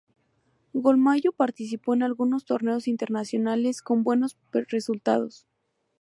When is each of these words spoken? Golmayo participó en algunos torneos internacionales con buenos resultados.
Golmayo 0.73 1.31
participó 1.31 1.93
en 1.93 2.01
algunos 2.01 2.43
torneos 2.43 2.87
internacionales 2.87 3.83
con 3.83 4.03
buenos 4.03 4.35
resultados. 4.51 5.45